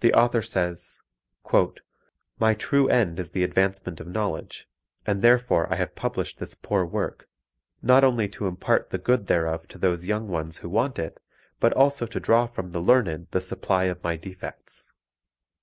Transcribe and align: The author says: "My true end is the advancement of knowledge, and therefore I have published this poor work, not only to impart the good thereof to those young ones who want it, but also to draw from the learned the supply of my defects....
The 0.00 0.12
author 0.12 0.42
says: 0.42 1.00
"My 2.38 2.52
true 2.52 2.88
end 2.90 3.18
is 3.18 3.30
the 3.30 3.42
advancement 3.42 4.00
of 4.00 4.06
knowledge, 4.06 4.68
and 5.06 5.22
therefore 5.22 5.66
I 5.72 5.76
have 5.76 5.94
published 5.94 6.38
this 6.38 6.52
poor 6.52 6.84
work, 6.84 7.26
not 7.80 8.04
only 8.04 8.28
to 8.28 8.48
impart 8.48 8.90
the 8.90 8.98
good 8.98 9.28
thereof 9.28 9.66
to 9.68 9.78
those 9.78 10.04
young 10.06 10.28
ones 10.28 10.58
who 10.58 10.68
want 10.68 10.98
it, 10.98 11.20
but 11.58 11.72
also 11.72 12.04
to 12.04 12.20
draw 12.20 12.46
from 12.46 12.72
the 12.72 12.80
learned 12.82 13.28
the 13.30 13.40
supply 13.40 13.84
of 13.84 14.04
my 14.04 14.14
defects.... 14.18 14.92